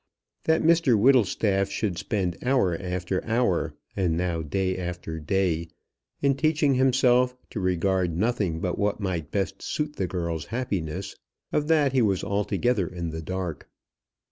[0.45, 5.67] That Mr Whittlestaff should spend hour after hour, and now day after day,
[6.23, 11.15] in teaching himself to regard nothing but what might best suit the girl's happiness,
[11.51, 13.69] of that he was altogether in the dark.